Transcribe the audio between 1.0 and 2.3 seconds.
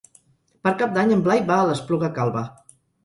en Blai va a l'Espluga